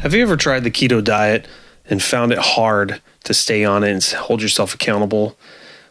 [0.00, 1.46] Have you ever tried the keto diet
[1.84, 5.36] and found it hard to stay on it and hold yourself accountable?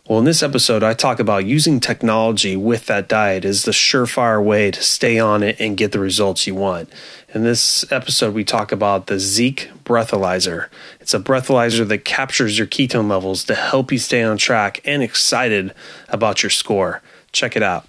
[0.07, 4.43] Well, in this episode, I talk about using technology with that diet as the surefire
[4.43, 6.89] way to stay on it and get the results you want.
[7.35, 10.69] In this episode, we talk about the Zeek Breathalyzer.
[10.99, 15.03] It's a breathalyzer that captures your ketone levels to help you stay on track and
[15.03, 15.71] excited
[16.07, 17.03] about your score.
[17.31, 17.88] Check it out.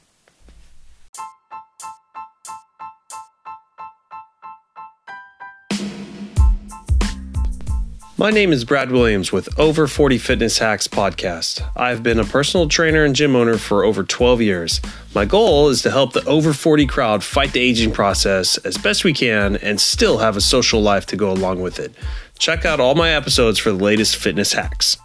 [8.21, 11.67] My name is Brad Williams with Over 40 Fitness Hacks podcast.
[11.75, 14.79] I've been a personal trainer and gym owner for over 12 years.
[15.15, 19.05] My goal is to help the over 40 crowd fight the aging process as best
[19.05, 21.95] we can and still have a social life to go along with it.
[22.39, 24.99] Check out all my episodes for the latest fitness hacks.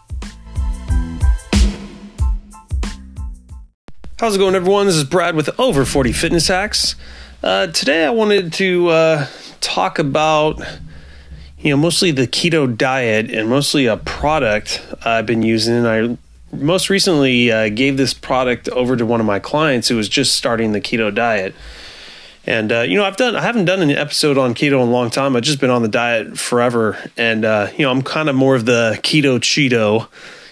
[4.20, 4.88] How's it going, everyone?
[4.88, 6.98] This is Brad with Over 40 Fitness Hacks.
[7.42, 9.28] Uh, today, I wanted to uh,
[9.62, 10.62] talk about
[11.66, 15.74] you know, mostly the keto diet and mostly a product I've been using.
[15.74, 16.18] And I
[16.56, 20.36] most recently uh, gave this product over to one of my clients who was just
[20.36, 21.56] starting the keto diet.
[22.46, 24.92] And uh, you know, I've done I haven't done an episode on keto in a
[24.92, 25.36] long time.
[25.36, 28.54] I've just been on the diet forever, and uh, you know, I'm kind of more
[28.54, 30.08] of the keto Cheeto.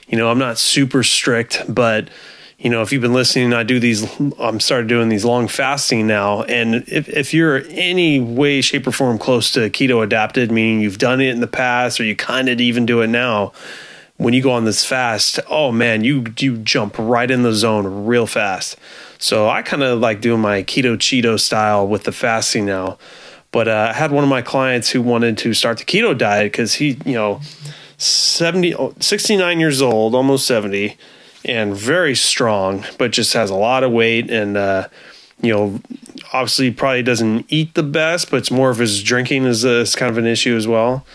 [0.07, 2.09] You know, I'm not super strict, but
[2.57, 4.07] you know, if you've been listening, I do these,
[4.39, 6.43] I'm started doing these long fasting now.
[6.43, 10.97] And if, if you're any way, shape, or form close to keto adapted, meaning you've
[10.97, 13.51] done it in the past or you kind of even do it now,
[14.17, 18.05] when you go on this fast, oh man, you you jump right in the zone
[18.05, 18.77] real fast.
[19.17, 22.97] So I kind of like doing my keto Cheeto style with the fasting now.
[23.51, 26.51] But uh, I had one of my clients who wanted to start the keto diet
[26.51, 27.41] because he, you know,
[27.97, 30.97] 70, 69 years old, almost 70
[31.45, 34.87] and very strong, but just has a lot of weight and uh,
[35.41, 35.79] you know
[36.31, 39.95] obviously probably doesn't eat the best, but it's more of his drinking is, uh, is
[39.95, 41.05] kind of an issue as well.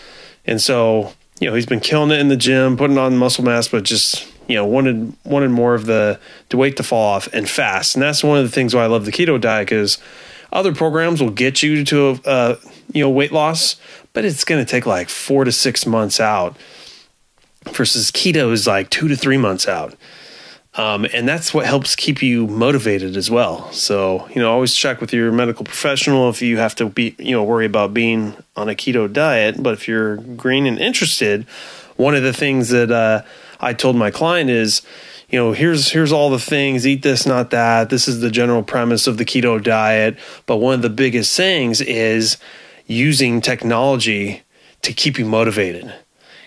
[0.45, 3.67] And so you know he's been killing it in the gym, putting on muscle mass,
[3.67, 6.19] but just you know wanted wanted more of the
[6.49, 7.95] the weight to fall off and fast.
[7.95, 9.97] And that's one of the things why I love the keto diet because
[10.51, 12.55] other programs will get you to uh,
[12.91, 13.75] you know weight loss,
[14.13, 16.57] but it's going to take like four to six months out.
[17.65, 19.95] Versus keto is like two to three months out.
[20.75, 23.71] Um, and that's what helps keep you motivated as well.
[23.73, 27.31] So, you know, always check with your medical professional if you have to be, you
[27.31, 29.61] know, worry about being on a keto diet.
[29.61, 31.45] But if you're green and interested,
[31.97, 33.23] one of the things that uh,
[33.59, 34.81] I told my client is,
[35.29, 37.89] you know, here's here's all the things, eat this, not that.
[37.89, 40.17] This is the general premise of the keto diet.
[40.45, 42.37] But one of the biggest things is
[42.87, 44.43] using technology
[44.83, 45.93] to keep you motivated.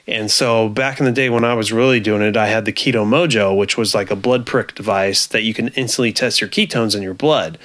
[0.06, 2.72] And so back in the day when I was really doing it, I had the
[2.72, 6.50] Keto Mojo, which was like a blood prick device that you can instantly test your
[6.50, 7.58] ketones in your blood.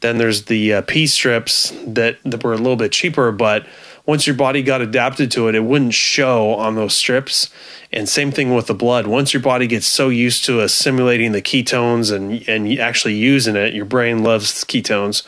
[0.00, 3.66] Then there's the uh, P strips that, that were a little bit cheaper, but
[4.04, 7.50] once your body got adapted to it, it wouldn't show on those strips.
[7.92, 9.06] And same thing with the blood.
[9.06, 13.74] Once your body gets so used to assimilating the ketones and and actually using it,
[13.74, 15.22] your brain loves ketones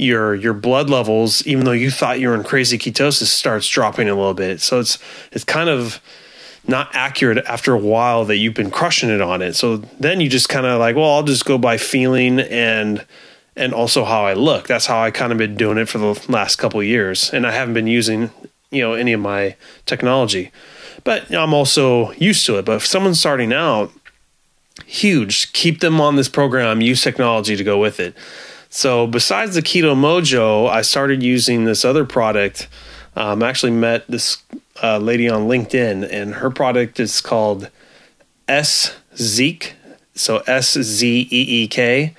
[0.00, 4.08] your your blood levels, even though you thought you were in crazy ketosis, starts dropping
[4.08, 4.60] a little bit.
[4.60, 4.98] So it's
[5.32, 6.00] it's kind of
[6.66, 9.54] not accurate after a while that you've been crushing it on it.
[9.54, 13.04] So then you just kind of like, well, I'll just go by feeling and
[13.56, 14.66] and also how I look.
[14.66, 17.52] That's how I kind of been doing it for the last couple years, and I
[17.52, 18.30] haven't been using
[18.70, 19.56] you know any of my
[19.86, 20.50] technology,
[21.04, 22.64] but I'm also used to it.
[22.64, 23.90] But if someone's starting out,
[24.86, 26.80] huge, keep them on this program.
[26.80, 28.14] Use technology to go with it.
[28.70, 32.68] So besides the Keto Mojo, I started using this other product.
[33.16, 34.42] Um, I actually met this
[34.80, 37.68] uh, lady on LinkedIn, and her product is called
[38.46, 38.94] S.
[40.14, 42.14] So S Z E E K.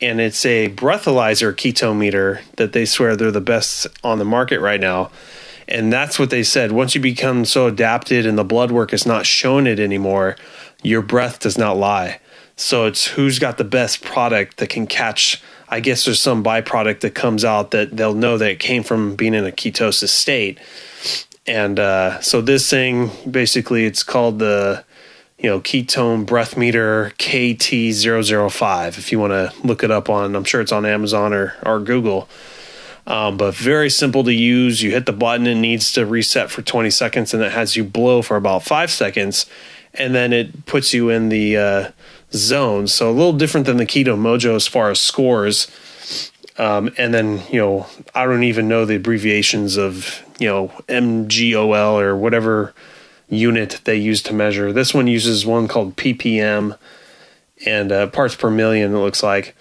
[0.00, 4.80] And it's a breathalyzer ketometer that they swear they're the best on the market right
[4.80, 5.10] now.
[5.66, 6.70] And that's what they said.
[6.70, 10.36] Once you become so adapted and the blood work is not showing it anymore,
[10.82, 12.20] your breath does not lie.
[12.56, 17.00] So it's who's got the best product that can catch I guess there's some byproduct
[17.00, 20.58] that comes out that they'll know that it came from being in a ketosis state.
[21.46, 24.84] And uh, so this thing basically it's called the
[25.38, 30.44] you know ketone breath meter KT005 if you want to look it up on I'm
[30.44, 32.28] sure it's on Amazon or or Google.
[33.06, 34.82] Um, but very simple to use.
[34.82, 37.82] You hit the button, it needs to reset for 20 seconds, and it has you
[37.82, 39.46] blow for about five seconds,
[39.94, 41.90] and then it puts you in the uh,
[42.32, 42.92] zones.
[42.92, 45.68] So a little different than the Keto Mojo as far as scores.
[46.58, 52.00] Um, and then, you know, I don't even know the abbreviations of, you know, MGOL
[52.00, 52.74] or whatever
[53.28, 54.72] unit they use to measure.
[54.72, 56.76] This one uses one called ppm
[57.66, 59.54] and uh, parts per million, it looks like.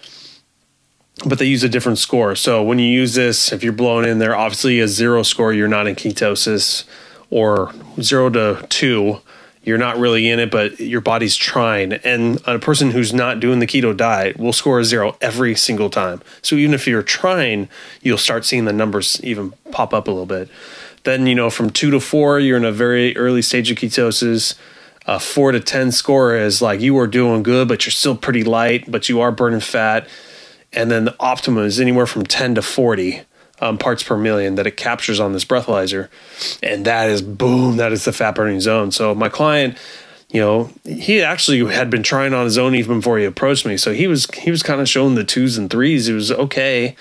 [1.26, 2.36] but they use a different score.
[2.36, 5.68] So when you use this, if you're blowing in there, obviously a zero score, you're
[5.68, 6.84] not in ketosis,
[7.30, 9.22] or zero to two,
[9.68, 11.92] you're not really in it, but your body's trying.
[11.92, 15.90] And a person who's not doing the keto diet will score a zero every single
[15.90, 16.22] time.
[16.42, 17.68] So even if you're trying,
[18.02, 20.48] you'll start seeing the numbers even pop up a little bit.
[21.04, 24.56] Then, you know, from two to four, you're in a very early stage of ketosis.
[25.06, 28.46] A four to 10 score is like you are doing good, but you're still pretty
[28.46, 30.08] light, but you are burning fat.
[30.72, 33.22] And then the optimum is anywhere from 10 to 40
[33.60, 36.10] um, parts per million that it captures on this breathalyzer.
[36.62, 38.92] And that is boom, that is the fat burning zone.
[38.92, 39.78] So my client,
[40.30, 43.78] you know, he actually had been trying on his own even before he approached me.
[43.78, 46.08] So he was he was kind of showing the twos and threes.
[46.08, 46.96] It was okay.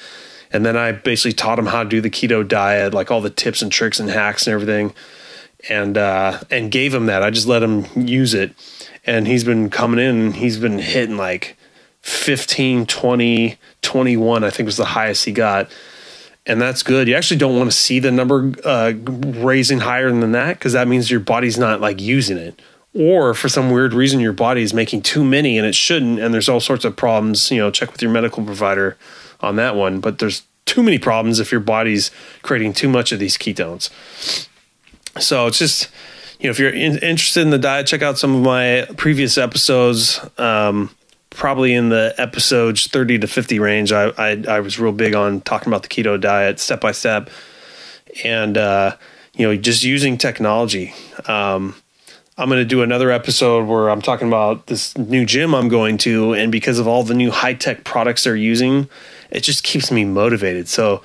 [0.53, 3.31] And then I basically taught him how to do the keto diet, like all the
[3.31, 4.95] tips and tricks and hacks and everything.
[5.69, 7.23] And uh and gave him that.
[7.23, 8.55] I just let him use it.
[9.05, 11.57] And he's been coming in he's been hitting like
[12.03, 15.69] 15, 20, 21, I think was the highest he got
[16.47, 17.09] and that's good.
[17.09, 20.87] You actually don't want to see the number uh, raising higher than that because that
[20.87, 22.61] means your body's not like using it.
[22.95, 26.33] Or for some weird reason, your body is making too many and it shouldn't, and
[26.33, 27.51] there's all sorts of problems.
[27.51, 28.97] You know, check with your medical provider
[29.41, 30.01] on that one.
[30.01, 32.11] But there's too many problems if your body's
[32.43, 33.91] creating too much of these ketones.
[35.21, 35.89] So it's just,
[36.41, 39.37] you know, if you're in, interested in the diet, check out some of my previous
[39.37, 40.21] episodes.
[40.39, 40.91] Um,
[41.37, 43.93] probably in the episodes 30 to 50 range.
[43.93, 47.31] I, I, I was real big on talking about the keto diet step by step
[48.25, 48.97] and, uh,
[49.35, 50.95] you know, just using technology.
[51.27, 51.75] Um,
[52.39, 55.99] I'm going to do another episode where I'm talking about this new gym I'm going
[55.99, 58.89] to, and because of all the new high tech products they're using,
[59.31, 60.69] it just keeps me motivated.
[60.69, 61.03] So,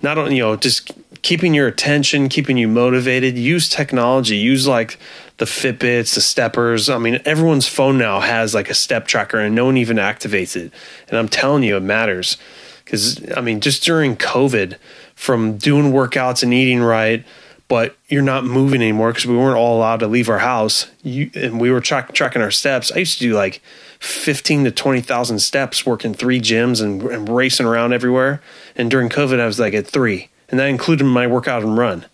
[0.00, 3.38] not only you know, just keeping your attention, keeping you motivated.
[3.38, 4.36] Use technology.
[4.36, 4.98] Use like
[5.38, 6.90] the Fitbits, the steppers.
[6.90, 10.56] I mean, everyone's phone now has like a step tracker and no one even activates
[10.56, 10.72] it.
[11.08, 12.36] And I'm telling you, it matters.
[12.84, 14.76] Because, I mean, just during COVID,
[15.14, 17.24] from doing workouts and eating right,
[17.68, 20.90] but you're not moving anymore because we weren't all allowed to leave our house.
[21.02, 22.90] You, and we were track, tracking our steps.
[22.90, 23.62] I used to do like
[24.00, 28.42] 15 to 20,000 steps working three gyms and, and racing around everywhere.
[28.74, 30.28] And during COVID, I was like at three.
[30.52, 32.06] And that included my workout and run.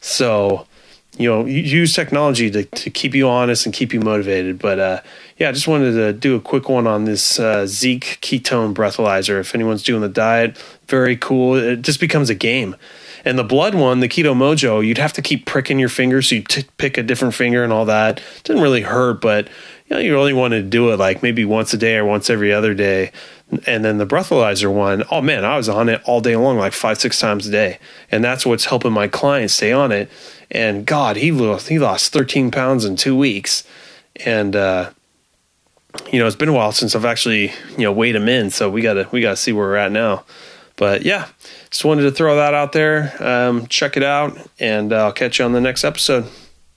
[0.00, 0.66] So,
[1.18, 5.00] you know use technology to, to keep you honest and keep you motivated but uh,
[5.36, 9.38] yeah i just wanted to do a quick one on this uh, zeek ketone breathalyzer
[9.38, 10.56] if anyone's doing the diet
[10.86, 12.74] very cool it just becomes a game
[13.24, 16.22] and the blood one the keto mojo you'd have to keep pricking your finger.
[16.22, 19.48] so you t- pick a different finger and all that didn't really hurt but
[19.92, 22.30] you know you only want to do it like maybe once a day or once
[22.30, 23.12] every other day
[23.66, 26.72] and then the breathalyzer one oh man i was on it all day long like
[26.72, 27.78] five six times a day
[28.10, 30.10] and that's what's helping my clients stay on it
[30.52, 33.64] and God, he lost he lost 13 pounds in two weeks,
[34.24, 34.90] and uh,
[36.12, 38.70] you know it's been a while since I've actually you know weighed him in, so
[38.70, 40.24] we gotta we gotta see where we're at now.
[40.76, 41.28] But yeah,
[41.70, 43.14] just wanted to throw that out there.
[43.18, 46.28] Um, check it out, and I'll catch you on the next episode.